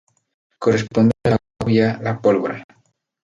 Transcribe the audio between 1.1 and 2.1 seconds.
a la Autovía